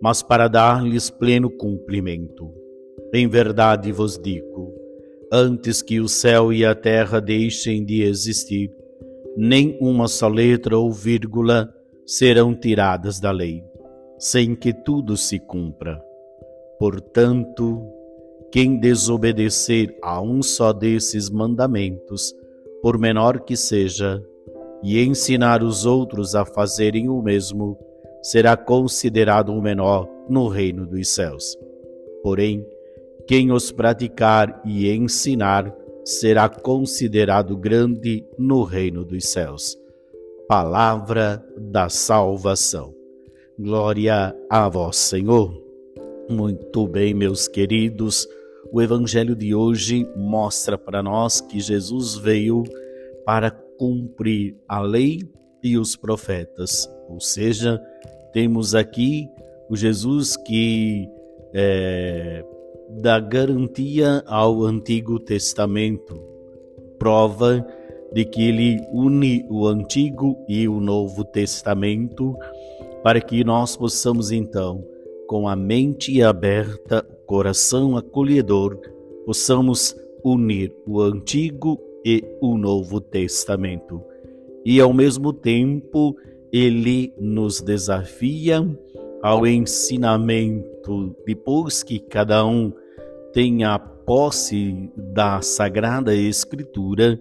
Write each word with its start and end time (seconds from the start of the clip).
mas 0.00 0.22
para 0.22 0.48
dar-lhes 0.48 1.10
pleno 1.10 1.50
cumprimento. 1.50 2.52
Em 3.12 3.28
verdade 3.28 3.92
vos 3.92 4.18
digo: 4.18 4.72
antes 5.32 5.82
que 5.82 6.00
o 6.00 6.08
céu 6.08 6.52
e 6.52 6.64
a 6.64 6.74
terra 6.74 7.20
deixem 7.20 7.84
de 7.84 8.02
existir, 8.02 8.70
nem 9.36 9.76
uma 9.80 10.08
só 10.08 10.28
letra 10.28 10.78
ou 10.78 10.92
vírgula 10.92 11.72
serão 12.06 12.54
tiradas 12.54 13.18
da 13.18 13.30
lei, 13.30 13.62
sem 14.18 14.54
que 14.54 14.72
tudo 14.72 15.16
se 15.16 15.38
cumpra. 15.38 16.00
Portanto, 16.78 17.82
quem 18.52 18.78
desobedecer 18.78 19.96
a 20.02 20.20
um 20.20 20.42
só 20.42 20.72
desses 20.72 21.30
mandamentos, 21.30 22.32
por 22.82 22.98
menor 22.98 23.40
que 23.40 23.56
seja, 23.56 24.22
e 24.82 25.02
ensinar 25.02 25.62
os 25.62 25.86
outros 25.86 26.34
a 26.34 26.44
fazerem 26.44 27.08
o 27.08 27.22
mesmo, 27.22 27.78
será 28.24 28.56
considerado 28.56 29.50
o 29.50 29.60
menor 29.60 30.08
no 30.30 30.48
reino 30.48 30.86
dos 30.86 31.08
céus. 31.08 31.56
Porém, 32.22 32.66
quem 33.26 33.52
os 33.52 33.70
praticar 33.70 34.62
e 34.64 34.90
ensinar 34.90 35.70
será 36.06 36.48
considerado 36.48 37.54
grande 37.54 38.24
no 38.38 38.62
reino 38.62 39.04
dos 39.04 39.26
céus. 39.28 39.76
Palavra 40.48 41.44
da 41.56 41.90
salvação. 41.90 42.94
Glória 43.58 44.34
a 44.50 44.68
vós, 44.70 44.96
Senhor. 44.96 45.62
Muito 46.28 46.88
bem, 46.88 47.12
meus 47.12 47.46
queridos. 47.46 48.26
O 48.72 48.80
evangelho 48.80 49.36
de 49.36 49.54
hoje 49.54 50.08
mostra 50.16 50.78
para 50.78 51.02
nós 51.02 51.42
que 51.42 51.60
Jesus 51.60 52.16
veio 52.16 52.64
para 53.24 53.50
cumprir 53.50 54.56
a 54.66 54.80
lei 54.80 55.20
e 55.62 55.78
os 55.78 55.94
profetas. 55.94 56.90
Ou 57.08 57.20
seja, 57.20 57.80
temos 58.34 58.74
aqui 58.74 59.30
o 59.70 59.76
Jesus 59.76 60.36
que 60.36 61.08
é, 61.54 62.44
dá 62.90 63.20
garantia 63.20 64.24
ao 64.26 64.64
Antigo 64.64 65.20
Testamento, 65.20 66.20
prova 66.98 67.64
de 68.12 68.24
que 68.24 68.42
ele 68.42 68.80
une 68.92 69.46
o 69.48 69.68
Antigo 69.68 70.36
e 70.48 70.66
o 70.66 70.80
Novo 70.80 71.24
Testamento 71.24 72.36
para 73.04 73.20
que 73.20 73.44
nós 73.44 73.76
possamos 73.76 74.32
então, 74.32 74.84
com 75.28 75.46
a 75.46 75.54
mente 75.54 76.20
aberta, 76.20 77.02
coração 77.26 77.96
acolhedor, 77.96 78.76
possamos 79.24 79.94
unir 80.24 80.74
o 80.84 81.00
Antigo 81.00 81.78
e 82.04 82.24
o 82.40 82.58
Novo 82.58 83.00
Testamento. 83.00 84.02
E 84.64 84.80
ao 84.80 84.92
mesmo 84.92 85.32
tempo, 85.32 86.16
ele 86.54 87.12
nos 87.18 87.60
desafia 87.60 88.64
ao 89.20 89.44
ensinamento, 89.44 91.16
depois 91.26 91.82
que 91.82 91.98
cada 91.98 92.46
um 92.46 92.72
tenha 93.32 93.76
posse 93.76 94.88
da 94.96 95.42
Sagrada 95.42 96.14
Escritura, 96.14 97.20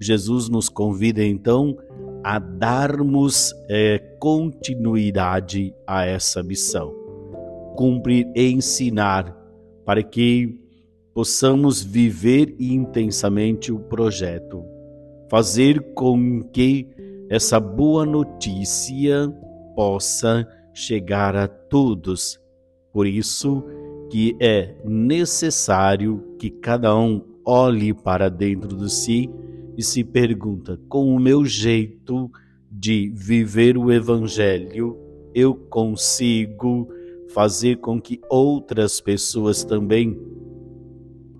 Jesus 0.00 0.48
nos 0.48 0.70
convida 0.70 1.22
então 1.22 1.76
a 2.24 2.38
darmos 2.38 3.52
é, 3.68 3.98
continuidade 4.18 5.74
a 5.86 6.06
essa 6.06 6.42
missão, 6.42 6.90
cumprir 7.76 8.32
e 8.34 8.50
ensinar 8.50 9.36
para 9.84 10.02
que 10.02 10.58
possamos 11.12 11.82
viver 11.82 12.56
intensamente 12.58 13.70
o 13.70 13.78
projeto, 13.78 14.64
fazer 15.28 15.92
com 15.92 16.42
que 16.44 16.88
essa 17.30 17.60
boa 17.60 18.04
notícia 18.04 19.32
possa 19.76 20.44
chegar 20.74 21.36
a 21.36 21.46
todos. 21.46 22.40
Por 22.92 23.06
isso 23.06 23.64
que 24.10 24.36
é 24.40 24.74
necessário 24.84 26.34
que 26.40 26.50
cada 26.50 26.94
um 26.98 27.24
olhe 27.46 27.94
para 27.94 28.28
dentro 28.28 28.76
de 28.76 28.92
si 28.92 29.30
e 29.78 29.82
se 29.82 30.02
pergunta: 30.02 30.76
com 30.88 31.14
o 31.14 31.20
meu 31.20 31.44
jeito 31.44 32.28
de 32.68 33.12
viver 33.14 33.78
o 33.78 33.92
evangelho, 33.92 34.98
eu 35.32 35.54
consigo 35.54 36.88
fazer 37.32 37.76
com 37.76 38.00
que 38.00 38.20
outras 38.28 39.00
pessoas 39.00 39.62
também 39.62 40.20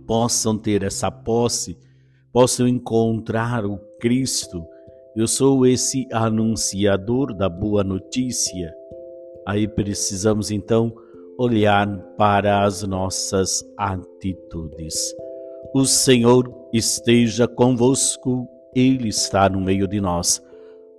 possam 0.07 0.57
ter 0.57 0.85
essa 0.85 1.11
posse, 1.11 1.77
possam 2.33 2.69
encontrar 2.69 3.67
o 3.67 3.77
Cristo. 4.01 4.65
Eu 5.17 5.27
sou 5.27 5.67
esse 5.67 6.07
anunciador 6.13 7.35
da 7.35 7.49
boa 7.49 7.83
notícia. 7.83 8.73
Aí 9.45 9.67
precisamos 9.67 10.53
então 10.53 10.95
olhar 11.37 11.99
para 12.17 12.63
as 12.65 12.85
nossas 12.85 13.65
atitudes. 13.77 14.95
O 15.75 15.85
Senhor 15.85 16.49
esteja 16.73 17.49
convosco, 17.49 18.49
Ele 18.75 19.09
está 19.09 19.49
no 19.49 19.61
meio 19.61 19.89
de 19.89 20.01
nós. 20.01 20.41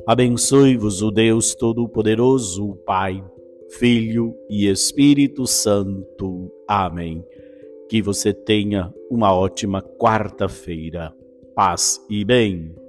Abençoe-vos 0.06 1.02
o 1.02 1.10
Deus 1.10 1.56
Todo-Poderoso, 1.56 2.72
o 2.72 2.76
Pai, 2.76 3.24
Filho 3.80 4.36
e 4.50 4.68
Espírito 4.68 5.48
Santo. 5.48 6.52
Amém. 6.68 7.24
Que 7.88 8.02
você 8.02 8.34
tenha 8.34 8.94
uma 9.10 9.34
ótima 9.34 9.82
quarta-feira. 9.82 11.14
Paz 11.56 11.98
e 12.10 12.26
bem. 12.26 12.81